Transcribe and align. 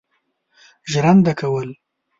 ژرنده 0.91 1.31
کول. 1.39 1.69